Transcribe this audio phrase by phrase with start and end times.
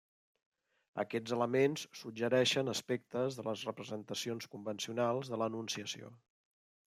[1.01, 6.11] Aquests elements suggereixen aspectes de les representacions convencionals de l'Anunciació.